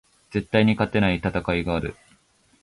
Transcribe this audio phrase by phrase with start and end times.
[0.31, 1.95] 絶対に勝てない戦いがある